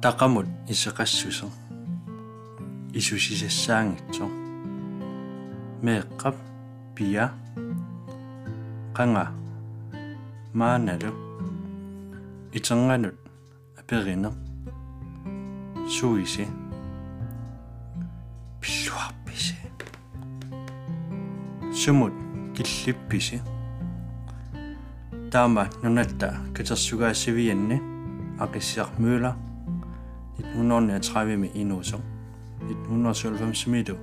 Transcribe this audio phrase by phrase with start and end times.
[0.00, 1.46] taqamut iseqassusa
[2.94, 4.26] isusisassaangitso
[5.82, 6.36] meeqqap
[6.94, 7.30] pia.
[8.96, 9.24] Qanga
[10.54, 11.10] maanalu
[12.52, 13.14] iternganut
[13.78, 14.30] aperine
[15.86, 16.48] suisi
[18.60, 19.54] pilluarpisi
[21.70, 22.14] sumut
[22.54, 23.38] killippisi
[25.30, 27.76] taama nunatta katersugaasivianni
[28.38, 29.47] aqissiarmuula
[30.54, 32.00] 1930 inuuso
[32.60, 33.96] 1995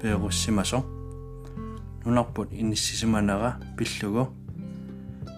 [0.00, 0.78] peerussimaso
[2.04, 4.26] nunarput inissisimanaqa pillugu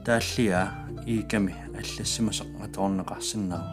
[0.05, 0.61] taallia
[1.07, 3.71] iikami аллассимасеқ аторнеқарсиннаава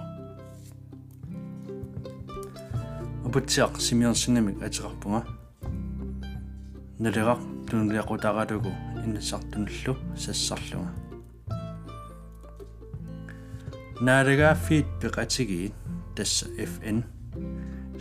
[3.25, 5.21] апутсиақ симиерсинамик атеқарпунга
[6.99, 8.71] налеқар тунлиақутаратугу
[9.05, 10.91] иннасартунуллу сассарлунга.
[14.01, 15.73] Наалегаффиит пеқатигиит
[16.15, 17.03] тасса FN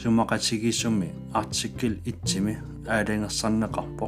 [0.01, 2.55] сумақатигиссуми артикл итсими
[2.87, 4.07] аалангерсарнеқарпо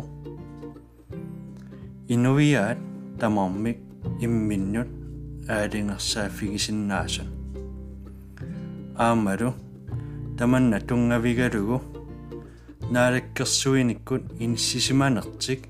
[2.09, 2.79] инувиаат
[3.21, 3.79] тамармик
[4.21, 4.89] имминнут
[5.49, 7.29] аалингерсааффигисиннаасан
[8.97, 9.51] аамалу
[10.39, 11.79] таманна тунгавигалугу
[12.95, 15.61] наалаккерсуиниккут иниссисиманертик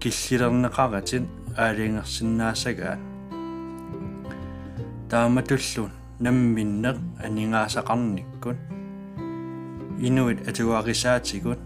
[0.00, 1.24] киллилернеқаратит
[1.56, 3.00] аалингерсиннаасагаат
[5.10, 8.58] тааматуллун намминнеқ анингаасақарниккут
[10.06, 11.58] инуит атуарисаатигут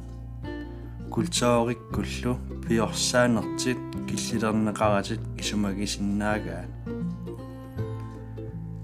[1.10, 6.70] культууриккуллу пиорсаанертит киллилернеқаратит исумагисиннаагаат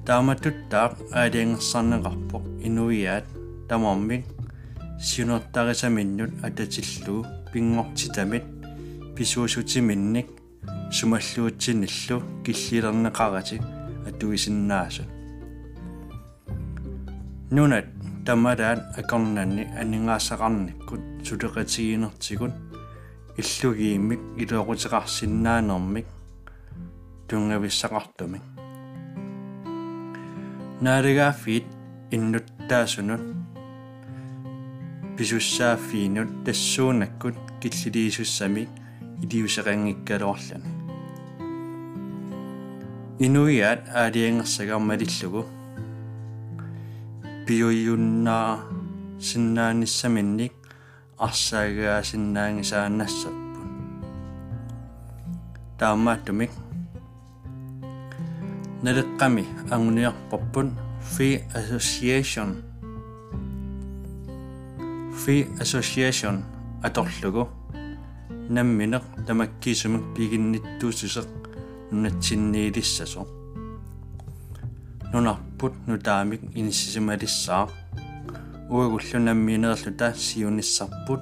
[0.07, 3.27] тааматуттаақ аалиангерсарнеқарпоқ инуиаат
[3.69, 4.25] тамармик
[5.07, 8.45] сиунертарисаминнут ататиллуу пингортитамит
[9.17, 10.29] писуусутиминник
[10.97, 13.57] сумаллуутсиниллу киллилернеқарати
[14.09, 15.20] атуисиннаасут
[17.51, 17.87] нунат
[18.27, 22.55] тамадаат акорнанни анингаасақарниккут сулеқатигинертигут
[23.41, 26.07] иллугииммик илуоқутеқарсиннаанермик
[27.29, 28.45] тунгависсақартумик
[30.81, 31.67] наалегааффиит
[32.15, 33.23] иннуттаасунут
[35.17, 38.69] писуссааффиинут тассуунаккут киллилиисуссамик
[39.23, 40.71] илиусеқангиккалоорлани
[43.19, 45.60] инуиаат аалиангерсагармалиллугу
[47.51, 48.63] пиуйуннаа
[49.19, 50.55] синнааниссаминник
[51.19, 53.71] арсаагаа синнаангисаанассаппун
[55.81, 56.53] таамааттумик
[58.87, 59.45] налеққами
[59.75, 60.69] ангуниарпарпун
[61.11, 62.49] free association.
[65.21, 66.35] Free association
[66.87, 67.49] аторлугу.
[68.49, 71.27] Намминеқ тамаккисумик пигинниттуусусеқ
[71.91, 73.27] нунатсинниилиссасо
[75.61, 77.69] нунарпут нутаамик иниссисималиссаа
[78.71, 81.21] уагуллу намминерлута сиуниссарпут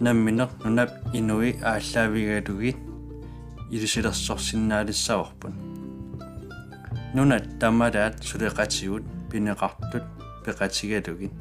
[0.00, 2.76] намминеқ нунап инуи ааллаавигалугит
[3.70, 5.54] илусилерсорсиннаалиссаварпут
[7.14, 10.04] нунат тамадаат сулеқатигут пинеқартут
[10.44, 11.32] пеқатигалугит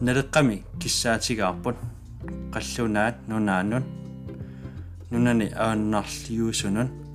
[0.00, 1.76] налеққами киссаатигаарпут
[2.52, 3.84] қаллунаат нунаанут
[5.10, 7.07] нунани ааннарлиусунун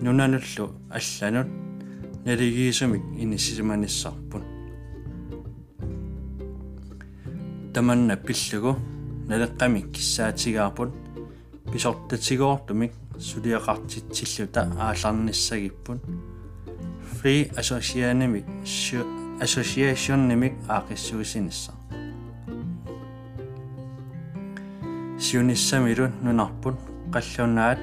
[0.00, 1.48] нунануллу алланут
[2.24, 4.42] налигиисумик иниссиманиссарпут
[7.72, 8.76] таманна пиллугу
[9.28, 10.90] налеққами киссаатигаарпут
[11.72, 16.00] писортатигоортумик сулиақартитсиллута ааларниссагиппут
[17.18, 18.44] free association-нимик
[19.40, 21.72] association-нимик аақиссуисинисса
[25.18, 26.76] сиуниссамилу нунарпут
[27.12, 27.78] қаллунаат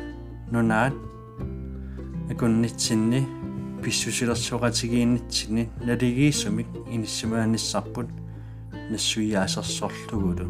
[0.52, 0.94] нунаат
[2.32, 3.22] акуннитсинни
[3.84, 8.08] писсусилерсуqatigiinnitsinni налигииссумик иниссимааниссарпут
[8.92, 10.48] нассуиаасерсорлугулу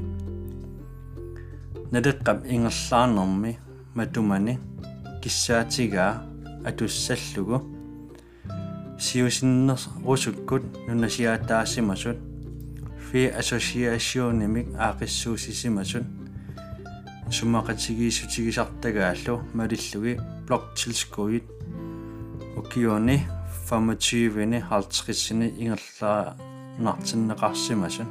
[1.93, 3.51] налеққап ингерлаарнерми
[3.93, 4.59] матумани
[5.21, 6.23] киссаатигаа
[6.65, 7.61] атуссаллугу.
[8.99, 12.17] Сиусиннер русуккут нунасиаатаассимасут
[13.11, 16.03] фи ассосиаасионимик аақиссуусисимасут.
[17.29, 21.43] Суммақатигиисутигисартагааллу малиллуги блокtilskuit
[22.57, 23.17] укиони
[23.69, 26.35] 25-ни 50-ни ингерлаа
[26.79, 28.09] нартиннеқарсимасун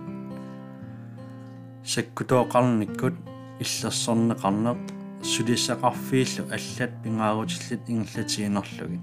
[1.84, 3.14] саккутооқарниккут
[3.62, 4.79] иллерсорнеқарнеқ
[5.23, 8.99] сулиссақарфииллу аллат пингаарутиллит ингерлатигинерлуги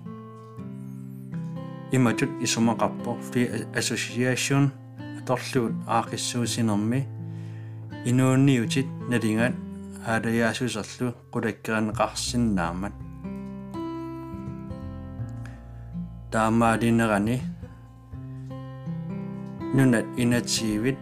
[1.92, 3.42] иматут исумақарпо фри
[3.80, 4.72] association
[5.20, 7.08] аторлугут аақиссуусинерми
[8.06, 9.56] инуунниутит налингат
[10.06, 13.09] аалаяасусерлу қулаккеранеқарсиннаамат
[16.32, 17.42] таамаалинерани
[19.74, 21.00] нунат инатсиивит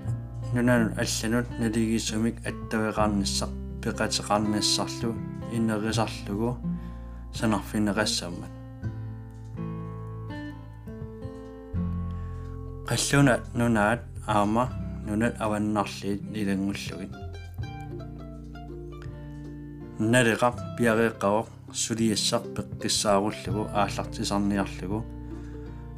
[0.53, 3.51] нунанут алланут налигисумик аттавеқарниссақ
[3.81, 5.09] пеқатеқарниссарлу
[5.51, 6.57] инерисарлугу
[7.37, 8.53] санарфинеқассаммат
[12.87, 14.63] qalluunat nunaat aama
[15.07, 17.11] nunat avannarliit ilangulluit
[20.13, 21.47] naleqaq piareeqqaroq
[21.83, 25.16] suliassaq peqqissaarullугу ааллартисарниарлугу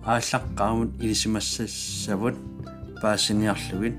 [0.09, 2.35] ааллаққаамут илисимассассавут
[3.01, 3.95] паассиниарлугит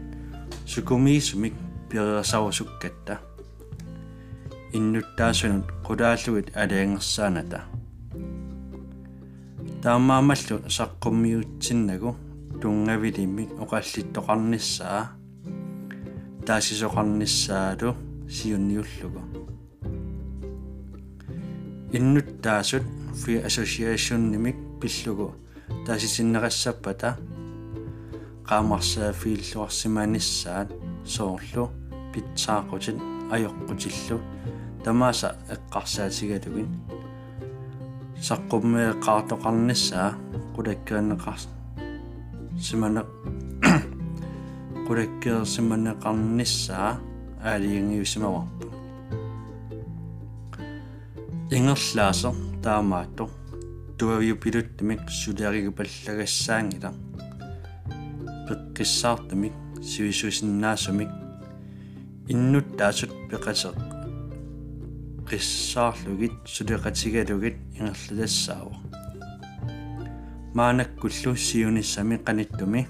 [0.67, 1.55] сукумиисумик
[1.89, 3.15] пиреерсавусуккатта
[4.73, 7.61] иннуттаасунут qulaallugit алаангерсааната
[9.83, 12.11] таамаамаллу саққуммиутсиннагу
[12.61, 15.03] тунгавилимик оқаллиттоқарниссаа
[16.47, 17.95] таасисоқарниссаалу
[18.29, 19.21] сиунниуллугу.
[21.93, 22.83] Иннуттаасут
[23.21, 25.35] free association нимик пиллугу
[25.91, 27.11] таасисиннерассаппата
[28.49, 30.69] qaamarsаа фииллуарсимааниссаат
[31.05, 31.65] соорлу
[32.13, 32.99] питсаақутит
[33.35, 34.17] ajorqutилlu
[34.85, 36.69] тамааса эққарсаатигалугин
[38.27, 40.11] саққуммеэққаартоқарниссаа
[40.55, 41.43] qulakkaanneqars
[42.67, 43.03] симане
[44.87, 46.91] qulakkeersimanneqarnissaa
[47.51, 48.67] аалиангиусимаварпу
[51.57, 52.31] ингерлаасо
[54.01, 56.91] туавиу пилуттмик сулиаригупаллагассаангила
[58.49, 59.53] пеққиссаартамик
[59.91, 61.11] сивисусиннаасумик
[62.33, 63.77] иннут таасут пеқасеқ
[65.29, 68.75] qissaarlugit suliqatigalugit ingerlalassaawa
[70.59, 72.83] маанаккуллу сиунissami qanittumi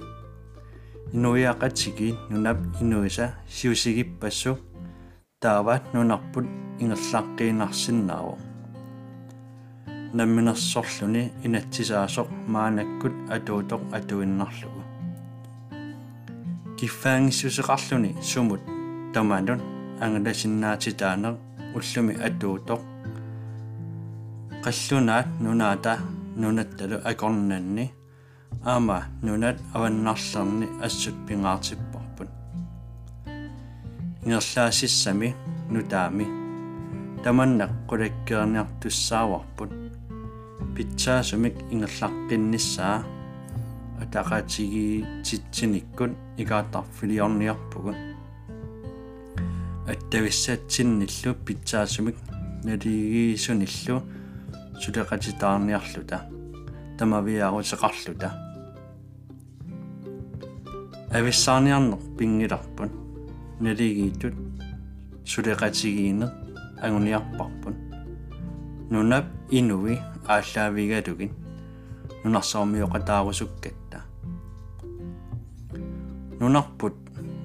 [1.17, 4.53] инуиақатсики нунап инуиса сиусигиппассу
[5.43, 6.47] таават нунарпут
[6.83, 8.50] ингерлааққиинарсиннааву
[10.13, 14.83] намминерсорлуни инатсисаасоқ маанаккут атуутоқ атуиннарлугу.
[16.79, 18.63] Киффаангиссусеқарлуни сумут
[19.15, 19.61] таманун
[20.05, 21.37] ангаласиннаатитаанеқ
[21.77, 22.81] уллуми атуутоқ
[24.65, 25.99] қаллунаат нунаата
[26.37, 27.93] нунатталу акорнанни.
[28.65, 32.29] Аама нунат аваннарлерни ассут пингаартиппарпут
[34.25, 35.35] ингерлаасиссами
[35.71, 36.27] нутаами.
[37.25, 39.71] Таманнақ қулаккерниартуссааварпут
[40.77, 43.05] питсаасумик ингерлаққинниссаа
[44.03, 47.97] атақатиги титсиниккут икааттарфилиорниарпугут
[49.87, 52.17] аттависсаатсинниллу питсаасумик
[52.65, 54.03] налигиисуниллу
[54.81, 56.19] сулеқатитаарниарлута
[56.99, 58.29] тамавиаарусеқарлута
[61.13, 62.91] ависсаарниарнер пингиларпун
[63.61, 64.35] налигиитут
[65.25, 66.27] сулеқатигиине
[66.81, 67.75] агуниарпарпун
[68.91, 71.31] нунап инуи ааллаавигалугин
[72.25, 73.99] нунарсаормиоқатаарусуккатта
[76.41, 76.95] нунарпут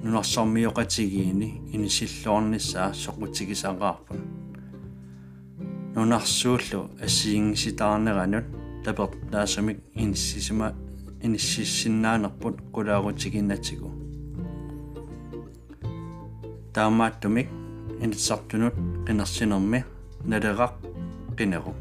[0.03, 4.19] нунарсаормиоқатигиини инисиллуорнissaа соқутигисақарпун
[5.95, 8.45] нунарсууллу ассиингиситаарнеранут
[8.83, 10.73] тапертаасамик иниссисима
[11.23, 13.89] иниссиссиннаанерпут qulaarutigиннатигу
[16.75, 17.49] таамааттумик
[18.03, 18.75] инитсартунут
[19.07, 19.79] qinерсинерми
[20.29, 20.73] налеқақ
[21.37, 21.73] qинеру